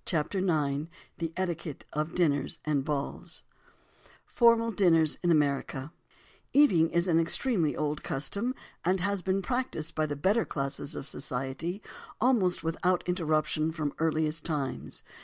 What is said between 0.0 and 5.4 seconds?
CHAPTER NINE: THE ETIQUETTE OF DINNERS AND BALLS FORMAL DINNERS IN